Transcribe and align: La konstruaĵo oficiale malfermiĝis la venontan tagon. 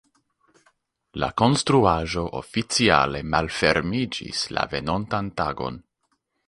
La 1.23 1.29
konstruaĵo 1.41 2.25
oficiale 2.41 3.23
malfermiĝis 3.35 4.43
la 4.59 4.69
venontan 4.75 5.35
tagon. 5.43 5.81